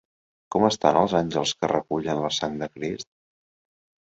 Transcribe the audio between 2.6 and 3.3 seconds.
de Crist?